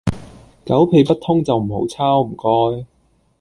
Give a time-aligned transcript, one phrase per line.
[0.65, 2.87] 狗屁不通就唔好抄，唔該